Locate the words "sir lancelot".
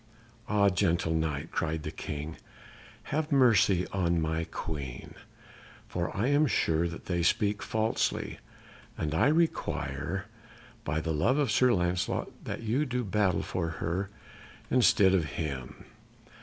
11.51-12.31